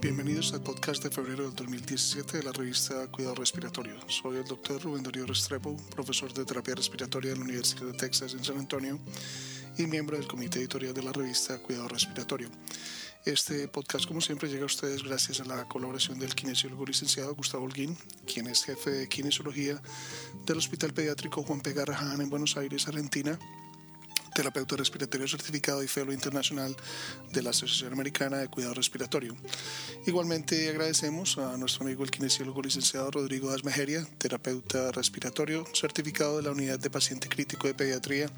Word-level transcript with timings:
Bienvenidos 0.00 0.52
al 0.52 0.62
podcast 0.62 1.02
de 1.02 1.10
febrero 1.10 1.42
del 1.42 1.56
2017 1.56 2.38
de 2.38 2.44
la 2.44 2.52
revista 2.52 3.08
Cuidado 3.08 3.34
Respiratorio. 3.34 3.96
Soy 4.06 4.36
el 4.36 4.44
doctor 4.44 4.80
Rubén 4.80 5.02
Darío 5.02 5.26
Restrepo, 5.26 5.76
profesor 5.90 6.32
de 6.32 6.44
terapia 6.44 6.76
respiratoria 6.76 7.32
en 7.32 7.38
la 7.38 7.44
Universidad 7.44 7.86
de 7.86 7.94
Texas 7.94 8.32
en 8.32 8.44
San 8.44 8.58
Antonio 8.58 8.96
y 9.76 9.86
miembro 9.86 10.16
del 10.16 10.28
comité 10.28 10.60
editorial 10.60 10.94
de 10.94 11.02
la 11.02 11.12
revista 11.12 11.58
Cuidado 11.58 11.88
Respiratorio. 11.88 12.48
Este 13.24 13.66
podcast, 13.66 14.06
como 14.06 14.20
siempre, 14.20 14.48
llega 14.48 14.62
a 14.62 14.66
ustedes 14.66 15.02
gracias 15.02 15.40
a 15.40 15.44
la 15.44 15.64
colaboración 15.64 16.20
del 16.20 16.32
kinesiólogo 16.32 16.86
licenciado 16.86 17.34
Gustavo 17.34 17.64
Holguín, 17.64 17.96
quien 18.32 18.46
es 18.46 18.64
jefe 18.64 18.90
de 18.90 19.08
kinesiología 19.08 19.82
del 20.46 20.58
Hospital 20.58 20.92
Pediátrico 20.92 21.42
Juan 21.42 21.60
P. 21.60 21.72
Garrahan 21.72 22.20
en 22.20 22.30
Buenos 22.30 22.56
Aires, 22.56 22.86
Argentina 22.86 23.36
terapeuta 24.38 24.76
respiratorio 24.76 25.26
certificado 25.26 25.82
y 25.82 25.88
fellow 25.88 26.12
internacional 26.12 26.76
de 27.32 27.42
la 27.42 27.50
Asociación 27.50 27.92
Americana 27.92 28.36
de 28.36 28.46
Cuidado 28.46 28.72
Respiratorio. 28.72 29.36
Igualmente 30.06 30.68
agradecemos 30.68 31.38
a 31.38 31.56
nuestro 31.56 31.84
amigo 31.84 32.04
el 32.04 32.10
kinesiólogo 32.12 32.62
licenciado 32.62 33.10
Rodrigo 33.10 33.50
Asmejeria, 33.50 34.06
terapeuta 34.16 34.92
respiratorio 34.92 35.66
certificado 35.74 36.36
de 36.36 36.44
la 36.44 36.52
Unidad 36.52 36.78
de 36.78 36.88
Paciente 36.88 37.28
Crítico 37.28 37.66
de 37.66 37.74
Pediatría 37.74 38.30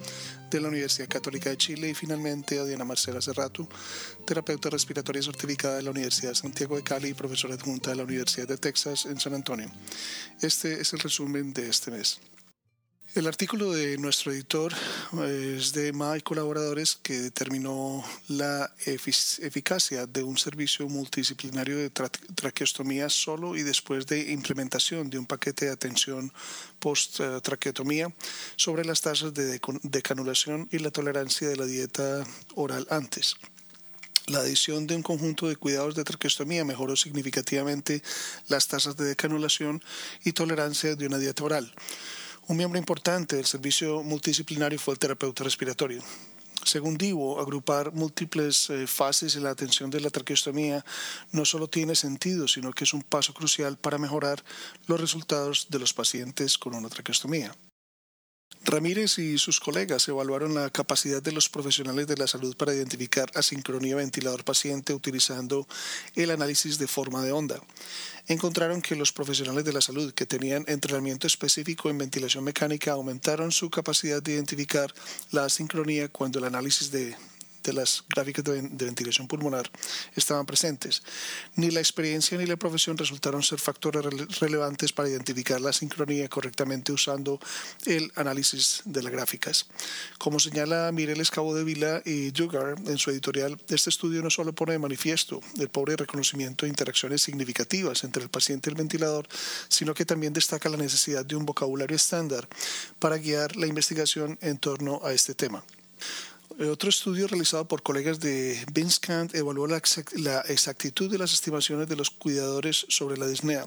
de 0.51 0.61
la 0.63 0.69
Universidad 0.69 1.07
Católica 1.07 1.51
de 1.51 1.59
Chile 1.59 1.91
y 1.91 1.95
finalmente 1.95 2.59
a 2.59 2.65
Diana 2.65 2.87
Marcela 2.87 3.21
Cerrato, 3.21 3.69
terapeuta 4.27 4.71
respiratoria 4.71 5.21
certificada 5.21 5.77
de 5.77 5.83
la 5.83 5.91
Universidad 5.91 6.31
de 6.31 6.37
Santiago 6.37 6.77
de 6.77 6.83
Cali 6.83 7.09
y 7.09 7.15
profesora 7.15 7.57
adjunta 7.57 7.91
de 7.91 7.97
la 7.97 8.05
Universidad 8.05 8.49
de 8.49 8.57
Texas 8.57 9.05
en 9.05 9.21
San 9.21 9.35
Antonio. 9.35 9.71
Este 10.41 10.81
es 10.81 10.95
el 10.95 11.01
resumen 11.01 11.53
de 11.53 11.69
este 11.69 11.91
mes. 11.91 12.21
El 13.13 13.27
artículo 13.27 13.73
de 13.73 13.99
nuestro 13.99 14.31
editor 14.31 14.73
eh, 15.21 15.57
es 15.59 15.73
de 15.73 15.93
MA 15.93 16.19
y 16.19 16.21
colaboradores 16.21 16.97
que 17.03 17.19
determinó 17.19 18.05
la 18.29 18.73
eficacia 18.87 20.07
de 20.07 20.23
un 20.23 20.39
servicio 20.39 20.89
multidisciplinario 20.89 21.77
de 21.77 21.91
traqueostomía 21.91 23.09
solo 23.09 23.57
y 23.57 23.65
después 23.65 24.07
de 24.07 24.31
implementación 24.31 25.11
de 25.11 25.19
un 25.19 25.27
paquete 25.27 25.65
de 25.65 25.73
atención 25.73 26.33
post-traqueotomía 26.79 28.15
sobre 28.55 28.85
las 28.85 29.01
tasas 29.01 29.35
de 29.35 29.59
decanulación 29.83 30.69
y 30.71 30.79
la 30.79 30.93
tolerancia 30.93 31.49
de 31.49 31.57
la 31.57 31.67
dieta 31.67 32.25
oral 32.55 32.87
antes. 32.91 33.35
La 34.29 34.39
adición 34.39 34.87
de 34.87 34.95
un 34.95 35.03
conjunto 35.03 35.49
de 35.49 35.57
cuidados 35.57 35.97
de 35.97 36.05
traqueostomía 36.05 36.65
mejoró 36.65 36.95
significativamente 36.95 38.05
las 38.47 38.69
tasas 38.69 38.97
de 38.97 39.05
decanulación 39.05 39.83
y 40.23 40.31
tolerancia 40.31 40.95
de 40.95 41.07
una 41.09 41.19
dieta 41.19 41.43
oral. 41.43 41.75
Un 42.49 42.57
miembro 42.57 42.79
importante 42.79 43.37
del 43.37 43.47
servicio 43.47 44.03
multidisciplinario 44.03 44.79
fue 44.79 44.95
el 44.95 44.99
terapeuta 44.99 45.45
respiratorio. 45.45 46.03
Según 46.65 46.99
Divo, 46.99 47.41
agrupar 47.41 47.93
múltiples 47.93 48.69
eh, 48.71 48.87
fases 48.87 49.35
en 49.37 49.45
la 49.45 49.51
atención 49.51 49.89
de 49.89 50.01
la 50.01 50.11
traqueostomía 50.11 50.85
no 51.33 51.45
solo 51.45 51.69
tiene 51.69 51.95
sentido, 51.95 52.49
sino 52.49 52.73
que 52.73 52.85
es 52.85 52.93
un 52.93 53.03
paso 53.03 53.33
crucial 53.33 53.79
para 53.79 53.99
mejorar 53.99 54.45
los 54.87 55.01
resultados 55.01 55.69
de 55.71 55.79
los 55.79 55.95
pacientes 55.95 56.59
con 56.59 56.75
una 56.75 56.89
traqueostomía. 56.89 57.55
Ramírez 58.71 59.19
y 59.19 59.37
sus 59.39 59.59
colegas 59.59 60.07
evaluaron 60.07 60.55
la 60.55 60.71
capacidad 60.71 61.21
de 61.21 61.33
los 61.33 61.49
profesionales 61.49 62.07
de 62.07 62.17
la 62.17 62.27
salud 62.27 62.57
para 62.57 62.75
identificar 62.75 63.29
asincronía 63.35 63.97
ventilador-paciente 63.97 64.95
utilizando 64.95 65.67
el 66.15 66.31
análisis 66.31 66.79
de 66.79 66.87
forma 66.87 67.23
de 67.23 67.33
onda. 67.33 67.61
Encontraron 68.29 68.81
que 68.81 68.95
los 68.95 69.13
profesionales 69.13 69.65
de 69.65 69.73
la 69.73 69.81
salud 69.81 70.13
que 70.13 70.27
tenían 70.27 70.65
entrenamiento 70.69 71.27
específico 71.27 71.91
en 71.91 71.99
ventilación 71.99 72.45
mecánica 72.45 72.93
aumentaron 72.93 73.51
su 73.51 73.71
capacidad 73.71 74.23
de 74.23 74.35
identificar 74.35 74.95
la 75.33 75.47
asincronía 75.47 76.09
cuando 76.09 76.39
el 76.39 76.45
análisis 76.45 76.93
de 76.93 77.17
de 77.63 77.73
las 77.73 78.05
gráficas 78.09 78.45
de, 78.45 78.61
ventilación 78.63 79.29
pulmonar 79.29 79.71
estaban 80.15 80.47
presentes. 80.47 81.03
Ni 81.57 81.71
la 81.71 81.81
experiencia 81.81 82.39
ni 82.39 82.47
la 82.47 82.57
profesión 82.57 82.97
resultaron 82.97 83.43
ser 83.43 83.59
factores 83.59 84.05
relevantes 84.41 84.93
para 84.93 85.09
identificar 85.09 85.61
la 85.61 85.73
sincronía 85.73 86.29
correctamente 86.29 86.93
usando 86.93 87.41
el 87.87 88.11
análisis 88.17 88.83
de 88.85 89.03
las 89.03 89.13
gráficas. 89.13 89.67
Como 90.19 90.41
señala 90.41 90.91
Mireles 90.93 91.31
Cabo 91.31 91.55
de 91.55 91.65
Vila 91.65 92.03
y 92.05 92.31
Dugar 92.31 92.77
en 92.87 92.99
su 92.99 93.11
editorial, 93.11 93.61
este 93.69 93.91
estudio 93.91 94.23
no 94.23 94.31
solo 94.31 94.53
pone 94.53 94.73
de 94.73 94.79
manifiesto 94.79 95.41
el 95.59 95.69
pobre 95.69 95.97
reconocimiento 95.97 96.65
de 96.65 96.71
interacciones 96.71 97.23
significativas 97.23 98.05
entre 98.05 98.23
el 98.23 98.31
paciente 98.31 98.71
y 98.71 98.73
el 98.73 98.79
ventilador, 98.79 99.29
sino 99.69 99.95
que 99.95 100.05
también 100.05 100.33
destaca 100.33 100.69
la 100.69 100.77
necesidad 100.77 101.25
de 101.25 101.37
un 101.37 101.47
vocabulario 101.47 101.97
estándar 101.97 102.49
para 102.99 103.19
guiar 103.19 103.57
la 103.57 103.67
investigación 103.67 104.39
en 104.41 104.59
torno 104.59 105.01
a 105.05 105.13
este 105.13 105.35
tema. 105.35 105.65
Eh, 106.59 106.67
otro 106.67 106.91
estudio 106.91 107.27
realizado 107.27 107.67
por 107.67 107.83
colegas 107.83 108.21
de 108.21 108.59
Kant 109.01 109.35
evaluó 109.35 109.67
la, 109.67 109.77
exactitud 110.49 111.11
de 111.11 111.19
las 111.19 111.33
estimaciones 111.33 111.89
de 111.89 111.97
los 111.97 112.11
cuidadores 112.11 112.87
sobre 112.89 113.17
la 113.17 113.27
disnea. 113.27 113.67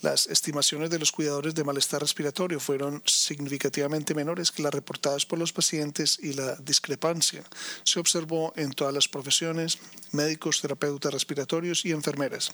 Las 0.00 0.26
estimaciones 0.26 0.90
de 0.90 0.98
los 0.98 1.12
cuidadores 1.12 1.54
de 1.54 1.62
malestar 1.62 2.00
respiratorio 2.00 2.58
fueron 2.58 3.02
significativamente 3.06 4.14
menores 4.14 4.50
que 4.50 4.62
las 4.62 4.74
reportadas 4.74 5.24
por 5.24 5.38
los 5.38 5.52
pacientes 5.52 6.18
y 6.20 6.32
la 6.32 6.56
discrepancia 6.56 7.44
se 7.84 8.00
observó 8.00 8.52
en 8.56 8.72
todas 8.72 8.92
las 8.92 9.06
profesiones, 9.06 9.78
médicos, 10.10 10.60
terapeutas 10.60 11.12
respiratorios 11.12 11.84
y 11.84 11.92
enfermeras. 11.92 12.52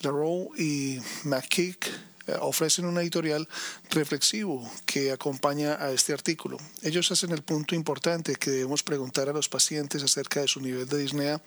LaRoe 0.00 0.48
y 0.56 1.00
McKeek 1.24 2.13
ofrecen 2.40 2.86
un 2.86 2.98
editorial 2.98 3.48
reflexivo 3.90 4.70
que 4.86 5.12
acompaña 5.12 5.74
a 5.74 5.92
este 5.92 6.12
artículo. 6.12 6.58
Ellos 6.82 7.10
hacen 7.12 7.30
el 7.30 7.42
punto 7.42 7.74
importante 7.74 8.34
que 8.36 8.50
debemos 8.50 8.82
preguntar 8.82 9.28
a 9.28 9.32
los 9.32 9.48
pacientes 9.48 10.02
acerca 10.02 10.40
de 10.40 10.48
su 10.48 10.60
nivel 10.60 10.88
de 10.88 10.98
disnea, 10.98 11.42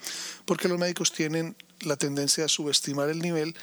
porque 0.46 0.68
los 0.68 0.80
médicos 0.80 1.12
tienen 1.12 1.56
la 1.82 1.96
tendencia 1.96 2.46
a 2.46 2.48
subestimar 2.48 3.10
el 3.10 3.20
nivel 3.20 3.56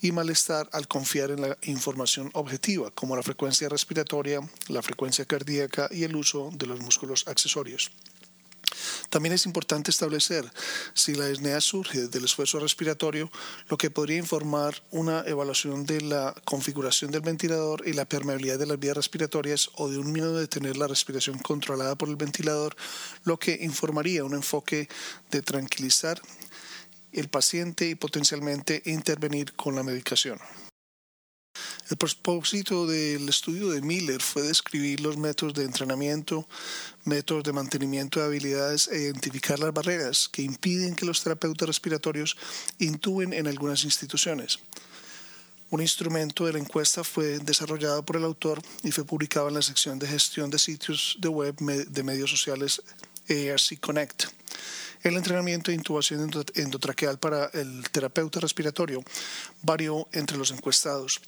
y 0.00 0.12
malestar 0.12 0.68
al 0.72 0.86
confiar 0.86 1.30
en 1.30 1.40
la 1.40 1.56
información 1.62 2.30
objetiva, 2.34 2.90
como 2.90 3.16
la 3.16 3.22
frecuencia 3.22 3.68
respiratoria, 3.68 4.40
la 4.68 4.82
frecuencia 4.82 5.24
cardíaca 5.24 5.88
y 5.90 6.04
el 6.04 6.16
uso 6.16 6.50
de 6.52 6.66
los 6.66 6.80
músculos 6.80 7.26
accesorios. 7.26 7.90
También 9.10 9.34
es 9.34 9.46
importante 9.46 9.90
establecer 9.90 10.50
si 10.94 11.14
la 11.14 11.26
disnea 11.26 11.60
surge 11.60 12.08
del 12.08 12.24
esfuerzo 12.24 12.58
respiratorio, 12.58 13.30
lo 13.68 13.76
que 13.76 13.90
podría 13.90 14.18
informar 14.18 14.82
una 14.90 15.22
evaluación 15.26 15.86
de 15.86 16.00
la 16.00 16.34
configuración 16.44 17.10
del 17.10 17.22
ventilador 17.22 17.86
y 17.86 17.92
la 17.92 18.04
permeabilidad 18.04 18.58
de 18.58 18.66
las 18.66 18.78
vías 18.78 18.96
respiratorias 18.96 19.70
o 19.74 19.88
de 19.88 19.98
un 19.98 20.12
miedo 20.12 20.36
de 20.36 20.48
tener 20.48 20.76
la 20.76 20.86
respiración 20.86 21.38
controlada 21.38 21.94
por 21.94 22.08
el 22.08 22.16
ventilador, 22.16 22.76
lo 23.24 23.38
que 23.38 23.58
informaría 23.60 24.24
un 24.24 24.34
enfoque 24.34 24.88
de 25.30 25.42
tranquilizar 25.42 26.20
el 27.12 27.28
paciente 27.28 27.88
y 27.88 27.94
potencialmente 27.94 28.82
intervenir 28.86 29.52
con 29.54 29.76
la 29.76 29.82
medicación. 29.82 30.38
El 31.90 31.98
propósito 31.98 32.86
del 32.86 33.28
estudio 33.28 33.68
de 33.68 33.82
Miller 33.82 34.22
fue 34.22 34.40
describir 34.40 35.02
los 35.02 35.18
métodos 35.18 35.52
de 35.52 35.64
entrenamiento, 35.64 36.48
métodos 37.04 37.44
de 37.44 37.52
mantenimiento 37.52 38.20
de 38.20 38.26
habilidades 38.26 38.88
e 38.88 39.02
identificar 39.02 39.58
las 39.58 39.74
barreras 39.74 40.30
que 40.32 40.40
impiden 40.40 40.94
que 40.94 41.04
los 41.04 41.22
terapeutas 41.22 41.68
respiratorios 41.68 42.38
intuben 42.78 43.34
en 43.34 43.48
algunas 43.48 43.84
instituciones. 43.84 44.60
Un 45.68 45.82
instrumento 45.82 46.46
de 46.46 46.54
la 46.54 46.58
encuesta 46.58 47.04
fue 47.04 47.38
desarrollado 47.40 48.02
por 48.02 48.16
el 48.16 48.24
autor 48.24 48.62
y 48.82 48.90
fue 48.90 49.04
publicado 49.04 49.48
en 49.48 49.54
la 49.54 49.62
sección 49.62 49.98
de 49.98 50.06
gestión 50.06 50.48
de 50.48 50.58
sitios 50.58 51.18
de 51.20 51.28
web 51.28 51.54
de 51.58 52.02
medios 52.02 52.30
sociales 52.30 52.80
ARC 53.28 53.78
Connect. 53.80 54.24
El 55.02 55.16
entrenamiento 55.16 55.70
de 55.70 55.76
intubación 55.76 56.30
endotraqueal 56.54 57.18
para 57.18 57.46
el 57.52 57.84
terapeuta 57.90 58.40
respiratorio 58.40 59.04
varió 59.60 60.08
entre 60.12 60.38
los 60.38 60.50
encuestados. 60.50 61.20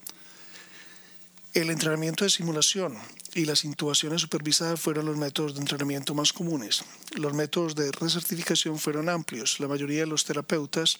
El 1.57 1.71
entrenamiento 1.71 2.23
de 2.23 2.29
simulación 2.29 2.99
y 3.33 3.47
las 3.47 3.65
intubaciones 3.65 4.21
supervisadas 4.21 4.79
fueron 4.79 5.07
los 5.07 5.17
métodos 5.17 5.55
de 5.55 5.61
entrenamiento 5.61 6.15
más 6.15 6.35
comunes. 6.35 6.85
Los 7.15 7.33
métodos 7.33 7.75
de 7.75 7.91
recertificación 7.93 8.79
fueron 8.79 9.09
amplios. 9.09 9.59
La 9.59 9.67
mayoría 9.67 10.01
de 10.01 10.07
los 10.07 10.27
terapeutas 10.27 10.99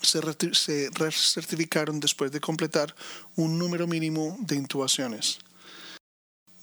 se, 0.00 0.22
recertificaron 0.22 2.00
después 2.00 2.32
de 2.32 2.40
completar 2.40 2.96
un 3.36 3.58
número 3.58 3.86
mínimo 3.86 4.38
de 4.40 4.56
intubaciones. 4.56 5.40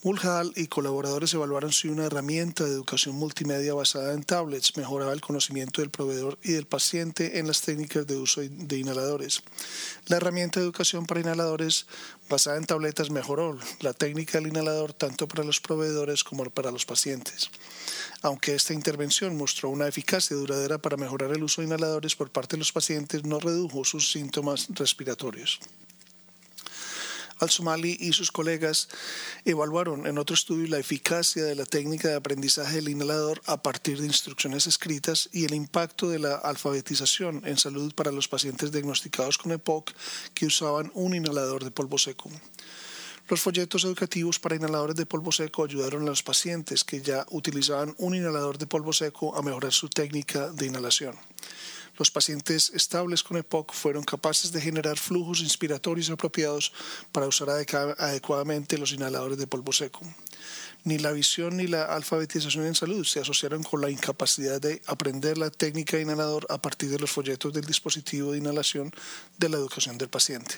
Mulhall 0.04 0.52
y 0.54 0.66
colaboradores 0.66 1.32
evaluaron 1.32 1.72
si 1.72 1.88
una 1.88 2.04
herramienta 2.04 2.64
de 2.64 2.72
educación 2.72 3.14
multimedia 3.14 3.72
basada 3.72 4.12
en 4.12 4.22
tablets 4.22 4.76
mejoraba 4.76 5.14
el 5.14 5.22
conocimiento 5.22 5.80
del 5.80 5.88
proveedor 5.88 6.38
y 6.42 6.52
del 6.52 6.66
paciente 6.66 7.38
en 7.38 7.46
las 7.46 7.62
técnicas 7.62 8.06
de 8.06 8.18
uso 8.18 8.42
de 8.42 8.78
inhaladores. 8.78 9.42
La 10.08 10.18
herramienta 10.18 10.60
de 10.60 10.66
educación 10.66 11.06
para 11.06 11.20
inhaladores 11.20 11.86
basada 12.28 12.58
en 12.58 12.66
tabletas 12.66 13.08
mejoró 13.08 13.58
la 13.80 13.94
técnica 13.94 14.36
del 14.36 14.48
inhalador 14.48 14.92
tanto 14.92 15.26
para 15.26 15.42
los 15.42 15.60
proveedores 15.60 16.22
como 16.22 16.44
para 16.50 16.70
los 16.70 16.84
pacientes. 16.84 17.48
Aunque 18.20 18.54
esta 18.54 18.74
intervención 18.74 19.34
mostró 19.38 19.70
una 19.70 19.88
eficacia 19.88 20.36
duradera 20.36 20.76
para 20.76 20.98
mejorar 20.98 21.32
el 21.32 21.44
uso 21.44 21.62
de 21.62 21.68
inhaladores 21.68 22.14
por 22.14 22.30
parte 22.30 22.56
de 22.56 22.58
los 22.58 22.72
pacientes, 22.72 23.24
no 23.24 23.40
redujo 23.40 23.86
sus 23.86 24.12
síntomas 24.12 24.66
respiratorios. 24.68 25.60
Al-Somali 27.40 27.96
y 28.00 28.12
sus 28.12 28.30
colegas 28.30 28.88
evaluaron 29.44 30.06
en 30.06 30.18
otro 30.18 30.34
estudio 30.34 30.68
la 30.68 30.78
eficacia 30.78 31.44
de 31.44 31.54
la 31.54 31.64
técnica 31.64 32.08
de 32.08 32.14
aprendizaje 32.14 32.76
del 32.76 32.88
inhalador 32.88 33.40
a 33.46 33.62
partir 33.62 34.00
de 34.00 34.06
instrucciones 34.06 34.66
escritas 34.66 35.28
y 35.32 35.44
el 35.44 35.54
impacto 35.54 36.08
de 36.08 36.18
la 36.18 36.34
alfabetización 36.36 37.42
en 37.44 37.58
salud 37.58 37.94
para 37.94 38.12
los 38.12 38.28
pacientes 38.28 38.72
diagnosticados 38.72 39.38
con 39.38 39.52
EPOC 39.52 39.92
que 40.34 40.46
usaban 40.46 40.90
un 40.94 41.14
inhalador 41.14 41.64
de 41.64 41.70
polvo 41.70 41.98
seco. 41.98 42.30
Los 43.26 43.40
folletos 43.40 43.84
educativos 43.84 44.38
para 44.38 44.56
inhaladores 44.56 44.96
de 44.96 45.06
polvo 45.06 45.32
seco 45.32 45.64
ayudaron 45.64 46.02
a 46.02 46.10
los 46.10 46.22
pacientes 46.22 46.84
que 46.84 47.00
ya 47.00 47.24
utilizaban 47.30 47.94
un 47.96 48.14
inhalador 48.14 48.58
de 48.58 48.66
polvo 48.66 48.92
seco 48.92 49.34
a 49.34 49.40
mejorar 49.40 49.72
su 49.72 49.88
técnica 49.88 50.50
de 50.50 50.66
inhalación. 50.66 51.16
Los 51.96 52.10
pacientes 52.10 52.70
estables 52.74 53.22
con 53.22 53.36
EPOC 53.36 53.72
fueron 53.72 54.02
capaces 54.02 54.50
de 54.50 54.60
generar 54.60 54.98
flujos 54.98 55.40
inspiratorios 55.40 56.10
apropiados 56.10 56.72
para 57.12 57.28
usar 57.28 57.50
adecuadamente 57.50 58.78
los 58.78 58.92
inhaladores 58.92 59.38
de 59.38 59.46
polvo 59.46 59.72
seco. 59.72 60.00
Ni 60.82 60.98
la 60.98 61.12
visión 61.12 61.56
ni 61.56 61.66
la 61.66 61.84
alfabetización 61.84 62.66
en 62.66 62.74
salud 62.74 63.04
se 63.04 63.20
asociaron 63.20 63.62
con 63.62 63.80
la 63.80 63.90
incapacidad 63.90 64.60
de 64.60 64.82
aprender 64.86 65.38
la 65.38 65.50
técnica 65.50 65.96
de 65.96 66.02
inhalador 66.02 66.46
a 66.50 66.60
partir 66.60 66.90
de 66.90 66.98
los 66.98 67.10
folletos 67.10 67.52
del 67.52 67.64
dispositivo 67.64 68.32
de 68.32 68.38
inhalación 68.38 68.90
de 69.38 69.48
la 69.48 69.56
educación 69.56 69.96
del 69.96 70.08
paciente. 70.08 70.56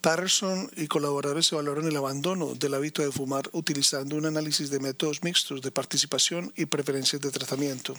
Patterson 0.00 0.70
y 0.76 0.86
colaboradores 0.86 1.50
evaluaron 1.52 1.86
el 1.86 1.96
abandono 1.96 2.54
del 2.54 2.74
hábito 2.74 3.02
de 3.02 3.10
fumar 3.10 3.48
utilizando 3.52 4.16
un 4.16 4.26
análisis 4.26 4.70
de 4.70 4.78
métodos 4.78 5.22
mixtos 5.22 5.62
de 5.62 5.72
participación 5.72 6.52
y 6.54 6.66
preferencias 6.66 7.22
de 7.22 7.30
tratamiento. 7.30 7.94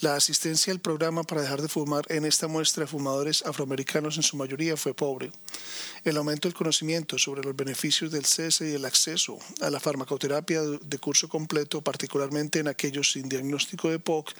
La 0.00 0.14
asistencia 0.14 0.72
al 0.72 0.80
programa 0.80 1.24
para 1.24 1.42
dejar 1.42 1.60
de 1.60 1.68
fumar 1.68 2.06
en 2.08 2.24
esta 2.24 2.48
muestra 2.48 2.84
de 2.84 2.90
fumadores 2.90 3.44
afroamericanos 3.44 4.16
en 4.16 4.22
su 4.22 4.34
mayoría 4.38 4.74
fue 4.78 4.94
pobre. 4.94 5.30
El 6.04 6.16
aumento 6.16 6.48
del 6.48 6.54
conocimiento 6.54 7.18
sobre 7.18 7.42
los 7.42 7.54
beneficios 7.54 8.10
del 8.10 8.24
cese 8.24 8.70
y 8.70 8.74
el 8.76 8.86
acceso 8.86 9.38
a 9.60 9.68
la 9.68 9.78
farmacoterapia 9.78 10.62
de 10.62 10.98
curso 10.98 11.28
completo, 11.28 11.82
particularmente 11.82 12.60
en 12.60 12.68
aquellos 12.68 13.12
sin 13.12 13.28
diagnóstico 13.28 13.90
de 13.90 13.98
POC 13.98 14.32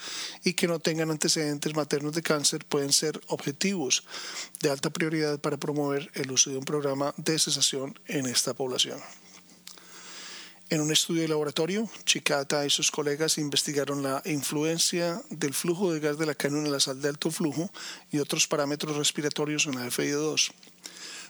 y 0.45 0.55
que 0.55 0.67
no 0.67 0.79
tengan 0.79 1.11
antecedentes 1.11 1.77
maternos 1.77 2.15
de 2.15 2.23
cáncer, 2.23 2.65
pueden 2.65 2.95
ser 2.95 3.21
objetivos 3.27 4.05
de 4.61 4.71
alta 4.71 4.89
prioridad 4.89 5.41
para 5.41 5.59
promover 5.59 6.11
el 6.15 6.31
uso 6.31 6.49
de 6.49 6.57
un 6.57 6.65
programa 6.65 7.13
de 7.19 7.39
cesación 7.39 7.99
en 8.07 8.25
esta 8.25 8.55
población. 8.55 8.99
En 10.71 10.81
un 10.81 10.93
estudio 10.93 11.23
de 11.23 11.29
laboratorio, 11.29 11.91
Chicata 12.05 12.65
y 12.65 12.71
sus 12.71 12.93
colegas 12.93 13.39
investigaron 13.39 14.05
la 14.05 14.23
influencia 14.25 15.21
del 15.29 15.53
flujo 15.53 15.93
de 15.93 15.99
gas 15.99 16.17
de 16.17 16.27
la 16.27 16.37
cánula 16.37 16.71
nasal 16.71 17.03
de 17.03 17.09
alto 17.09 17.33
flujo 17.33 17.69
y 18.13 18.19
otros 18.19 18.47
parámetros 18.47 18.97
respiratorios 18.97 19.67
en 19.67 19.75
la 19.75 19.87
FIO2. 19.87 20.53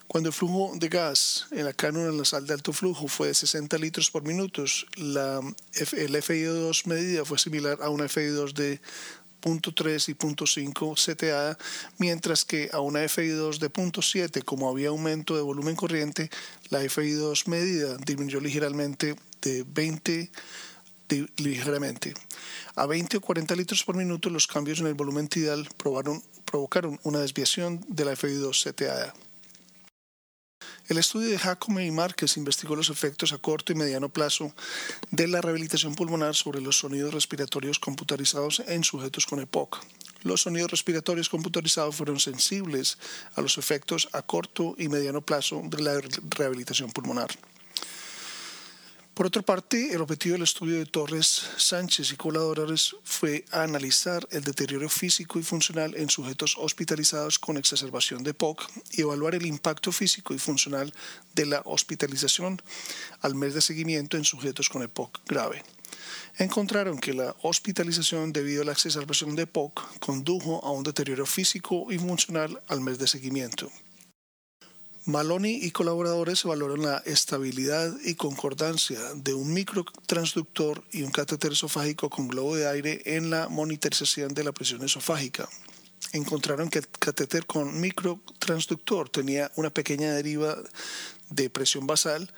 Cuando 0.07 0.29
el 0.29 0.35
flujo 0.35 0.73
de 0.77 0.91
gas 0.91 1.47
en 1.53 1.65
la 1.65 1.73
cánula 1.73 2.13
nasal 2.13 2.47
de 2.47 2.53
alto 2.53 2.75
flujo 2.75 3.09
fue 3.09 3.29
de 3.29 3.35
60 3.35 3.79
litros 3.79 4.11
por 4.11 4.25
minuto, 4.25 4.63
la, 4.97 5.41
el 5.73 6.15
FIO2 6.17 6.85
medida 6.85 7.25
fue 7.25 7.39
similar 7.39 7.79
a 7.81 7.89
una 7.89 8.05
FIO2 8.05 8.53
de 8.53 8.79
0.3 9.41 10.09
y 10.09 10.15
0.5 10.15 10.95
CTA, 10.95 11.59
mientras 11.99 12.45
que 12.45 12.71
a 12.73 12.81
una 12.81 13.01
FI2 13.05 13.59
de 13.59 13.71
0.7, 13.71 14.45
como 14.45 14.69
había 14.69 14.89
aumento 14.89 15.37
de 15.37 15.43
volumen 15.43 15.77
corriente, 15.77 16.31
la 16.69 16.83
FI2 16.83 17.47
medida 17.49 17.97
disminuyó 17.99 18.41
ligeramente 18.41 19.17
de 19.41 19.65
20 19.67 20.31
ligeramente. 21.39 22.15
A 22.77 22.87
20 22.87 23.17
o 23.17 23.21
40 23.21 23.57
litros 23.57 23.85
por 23.85 23.97
minuto, 23.97 24.31
los 24.31 24.47
cambios 24.47 24.81
en 24.81 24.87
el 24.87 24.95
volumen 24.95 25.29
tidal 25.29 25.69
provocaron 25.77 27.01
una 27.03 27.21
desviación 27.21 27.85
de 27.89 28.05
la 28.05 28.13
FI2 28.13 28.73
CTA. 28.73 29.15
El 30.91 30.99
estudio 30.99 31.31
de 31.31 31.39
Jacome 31.39 31.87
y 31.87 31.93
Márquez 31.93 32.37
investigó 32.37 32.75
los 32.75 32.91
efectos 32.91 33.33
a 33.33 33.39
corto 33.39 33.71
y 33.71 33.77
mediano 33.77 34.09
plazo 34.09 34.53
de 35.13 35.29
la 35.29 35.41
rehabilitación 35.41 35.95
pulmonar 35.95 36.35
sobre 36.35 36.61
los 36.61 36.81
sonidos 36.81 37.15
respiratorios 37.15 37.79
computarizados 37.79 38.61
en 38.67 38.83
sujetos 38.83 39.25
con 39.25 39.39
EPOC. 39.39 39.79
Los 40.25 40.43
sonidos 40.43 40.73
respiratorios 40.73 41.29
computarizados 41.29 41.95
fueron 41.95 42.19
sensibles 42.19 42.99
a 43.37 43.41
los 43.41 43.57
efectos 43.57 44.09
a 44.13 44.23
corto 44.23 44.75
y 44.79 44.89
mediano 44.89 45.21
plazo 45.21 45.63
de 45.65 45.81
la 45.81 46.01
rehabilitación 46.37 46.91
pulmonar. 46.91 47.31
Por 49.21 49.27
otra 49.27 49.43
parte, 49.43 49.93
el 49.93 50.01
objetivo 50.01 50.33
del 50.33 50.45
estudio 50.45 50.79
de 50.79 50.87
Torres 50.87 51.43
Sánchez 51.59 52.11
y 52.11 52.17
colaboradores 52.17 52.97
fue 53.05 53.45
analizar 53.51 54.27
el 54.31 54.43
deterioro 54.43 54.89
físico 54.89 55.39
y 55.39 55.43
funcional 55.43 55.95
en 55.95 56.09
sujetos 56.09 56.57
hospitalizados 56.57 57.39
con 57.39 57.59
exacerbación 57.59 58.23
de 58.23 58.33
POC 58.33 58.67
y 58.93 59.03
evaluar 59.03 59.35
el 59.35 59.45
impacto 59.45 59.93
físico 59.93 60.33
y 60.33 60.39
funcional 60.39 60.95
de 61.35 61.45
la 61.45 61.61
hospitalización 61.67 62.63
al 63.21 63.35
mes 63.35 63.53
de 63.53 63.61
seguimiento 63.61 64.17
en 64.17 64.25
sujetos 64.25 64.71
con 64.71 64.83
EPOC 64.83 65.21
grave. 65.27 65.63
Encontraron 66.39 66.99
que 66.99 67.13
la 67.13 67.37
hospitalización 67.43 68.33
debido 68.33 68.63
a 68.63 68.65
la 68.65 68.73
exacerbación 68.73 69.37
de 69.37 69.47
POC 69.47 69.99
condujo 69.99 70.65
a 70.65 70.71
un 70.71 70.83
deterioro 70.83 71.27
físico 71.27 71.89
y 71.91 71.99
funcional 71.99 72.59
al 72.69 72.81
mes 72.81 72.99
de 72.99 73.07
seguimiento. 73.07 73.71
Maloney 75.06 75.58
y 75.62 75.70
colaboradores 75.70 76.44
evaluaron 76.44 76.82
la 76.82 76.99
estabilidad 77.06 77.91
y 78.05 78.17
concordancia 78.17 79.00
de 79.14 79.32
un 79.32 79.55
microtransductor 79.55 80.85
y 80.93 81.02
un 81.02 81.11
catéter 81.11 81.52
esofágico 81.52 82.11
con 82.11 82.29
globo 82.29 82.55
de 82.55 82.69
aire 82.69 83.00
en 83.06 83.31
la 83.31 83.49
monitorización 83.49 84.35
de 84.35 84.44
la 84.44 84.52
presión 84.52 84.85
esofágica. 84.85 85.49
Encontraron 86.12 86.69
que 86.69 86.81
el 86.81 86.88
catéter 86.88 87.47
con 87.47 87.81
microtransductor 87.81 89.08
tenía 89.08 89.50
una 89.56 89.70
pequeña 89.70 90.12
deriva 90.12 90.58
de 91.31 91.49
presión 91.49 91.87
basal 91.87 92.31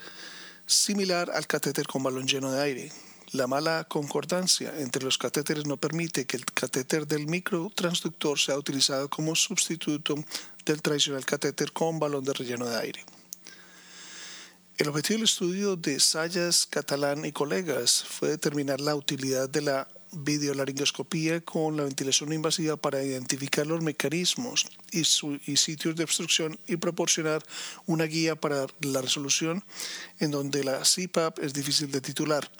similar 0.66 1.32
al 1.34 1.48
catéter 1.48 1.88
con 1.88 2.04
balón 2.04 2.28
lleno 2.28 2.52
de 2.52 2.62
aire. 2.62 2.92
La 3.32 3.46
mala 3.46 3.84
concordancia 3.88 4.74
entre 4.78 5.02
los 5.02 5.16
catéteres 5.16 5.64
no 5.64 5.78
permite 5.78 6.26
que 6.26 6.36
el 6.36 6.44
catéter 6.44 7.06
del 7.06 7.26
microtransductor 7.26 8.38
sea 8.38 8.58
utilizado 8.58 9.08
como 9.08 9.34
sustituto 9.34 10.16
del 10.66 10.82
tradicional 10.82 11.24
catéter 11.24 11.72
con 11.72 11.98
balón 11.98 12.24
de 12.24 12.34
relleno 12.34 12.68
de 12.68 12.76
aire. 12.76 13.04
El 14.76 14.88
objetivo 14.88 15.16
del 15.16 15.24
estudio 15.24 15.76
de 15.76 15.98
Sayas, 15.98 16.66
Catalán 16.66 17.24
y 17.24 17.32
colegas 17.32 18.04
fue 18.04 18.28
determinar 18.28 18.82
la 18.82 18.94
utilidad 18.94 19.48
de 19.48 19.62
la 19.62 19.88
videolaringoscopía 20.10 21.40
con 21.40 21.78
la 21.78 21.84
ventilación 21.84 22.34
invasiva 22.34 22.76
para 22.76 23.02
identificar 23.02 23.66
los 23.66 23.80
mecanismos 23.80 24.66
y, 24.90 25.00
y, 25.50 25.56
sitios 25.56 25.96
de 25.96 26.04
obstrucción 26.04 26.58
y 26.66 26.76
proporcionar 26.76 27.42
una 27.86 28.04
guía 28.04 28.36
para 28.36 28.66
la 28.80 29.00
resolución 29.00 29.64
en 30.18 30.32
donde 30.32 30.64
la 30.64 30.82
CPAP 30.82 31.38
es 31.38 31.54
difícil 31.54 31.90
de 31.90 32.02
titular 32.02 32.50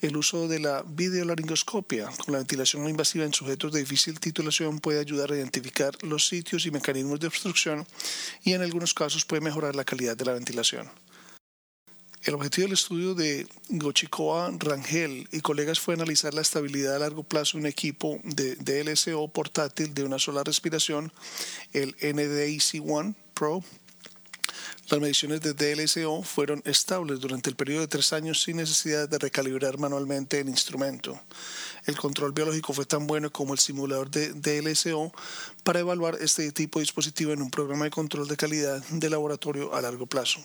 el 0.00 0.16
uso 0.16 0.48
de 0.48 0.60
la 0.60 0.82
videolaringoscopia 0.86 2.06
con 2.24 2.32
la 2.32 2.38
ventilación 2.38 2.88
invasiva 2.88 3.24
en 3.24 3.32
sujetos 3.32 3.72
de 3.72 3.80
difícil 3.80 4.20
titulación 4.20 4.78
puede 4.78 5.00
ayudar 5.00 5.32
a 5.32 5.36
identificar 5.36 5.96
los 6.02 6.26
sitios 6.28 6.66
y 6.66 6.70
mecanismos 6.70 7.20
de 7.20 7.28
obstrucción 7.28 7.86
y 8.44 8.52
en 8.52 8.62
algunos 8.62 8.94
casos 8.94 9.24
puede 9.24 9.42
mejorar 9.42 9.74
la 9.74 9.84
calidad 9.84 10.16
de 10.16 10.24
la 10.24 10.32
ventilación. 10.32 10.90
El 12.26 12.34
objetivo 12.34 12.66
del 12.66 12.74
estudio 12.74 13.14
de 13.14 13.46
Gochikoa 13.68 14.50
Rangel 14.58 15.28
y 15.30 15.40
colegas 15.42 15.78
fue 15.78 15.94
analizar 15.94 16.34
la 16.34 16.40
estabilidad 16.40 16.96
a 16.96 16.98
largo 16.98 17.22
plazo 17.22 17.56
de 17.56 17.62
un 17.62 17.66
equipo 17.68 18.18
de 18.24 18.56
DLSO 18.56 19.28
portátil 19.28 19.94
de 19.94 20.02
una 20.02 20.18
sola 20.18 20.42
respiración, 20.42 21.12
el 21.72 21.96
NDIC-1 21.98 23.14
Pro, 23.32 23.62
las 24.88 25.00
mediciones 25.00 25.40
de 25.40 25.52
DLSO 25.52 26.22
fueron 26.22 26.62
estables 26.64 27.20
durante 27.20 27.50
el 27.50 27.56
periodo 27.56 27.80
de 27.80 27.88
tres 27.88 28.12
años 28.12 28.42
sin 28.42 28.58
necesidad 28.58 29.08
de 29.08 29.18
recalibrar 29.18 29.78
manualmente 29.78 30.38
el 30.40 30.48
instrumento. 30.48 31.20
El 31.86 31.96
control 31.96 32.32
biológico 32.32 32.72
fue 32.72 32.86
tan 32.86 33.06
bueno 33.06 33.32
como 33.32 33.52
el 33.52 33.58
simulador 33.58 34.10
de 34.10 34.32
DLSO 34.32 35.12
para 35.64 35.80
evaluar 35.80 36.16
este 36.20 36.50
tipo 36.52 36.78
de 36.78 36.84
dispositivo 36.84 37.32
en 37.32 37.42
un 37.42 37.50
programa 37.50 37.84
de 37.84 37.90
control 37.90 38.28
de 38.28 38.36
calidad 38.36 38.82
de 38.90 39.10
laboratorio 39.10 39.74
a 39.74 39.80
largo 39.80 40.06
plazo. 40.06 40.40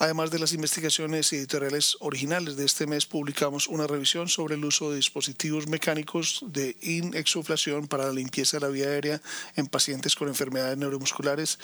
Además 0.00 0.30
de 0.30 0.38
las 0.38 0.52
investigaciones 0.52 1.32
editoriales 1.32 1.96
originales 2.00 2.56
de 2.56 2.64
este 2.64 2.86
mes, 2.86 3.04
publicamos 3.04 3.66
una 3.66 3.88
revisión 3.88 4.28
sobre 4.28 4.54
el 4.54 4.64
uso 4.64 4.90
de 4.90 4.96
dispositivos 4.96 5.66
mecánicos 5.66 6.44
de 6.46 6.76
inexuflación 6.82 7.88
para 7.88 8.04
la 8.04 8.12
limpieza 8.12 8.58
de 8.58 8.60
la 8.60 8.68
vía 8.68 8.86
aérea 8.86 9.20
en 9.56 9.66
pacientes 9.66 10.14
con 10.14 10.28
enfermedades 10.28 10.78
neuromusculares 10.78 11.58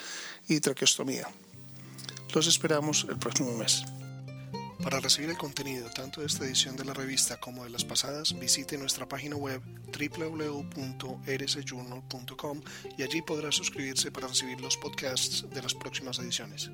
y 0.48 0.58
traqueostomía. 0.58 1.28
Los 2.34 2.48
esperamos 2.48 3.06
el 3.08 3.18
próximo 3.18 3.56
mes. 3.56 3.84
Para 4.82 4.98
recibir 4.98 5.30
el 5.30 5.38
contenido 5.38 5.88
tanto 5.90 6.20
de 6.20 6.26
esta 6.26 6.44
edición 6.44 6.74
de 6.76 6.84
la 6.84 6.92
revista 6.92 7.38
como 7.38 7.62
de 7.62 7.70
las 7.70 7.84
pasadas, 7.84 8.36
visite 8.38 8.76
nuestra 8.76 9.08
página 9.08 9.36
web 9.36 9.62
www.rsjournal.com 9.96 12.62
y 12.98 13.04
allí 13.04 13.22
podrá 13.22 13.52
suscribirse 13.52 14.10
para 14.10 14.26
recibir 14.26 14.60
los 14.60 14.76
podcasts 14.76 15.46
de 15.54 15.62
las 15.62 15.72
próximas 15.72 16.18
ediciones. 16.18 16.72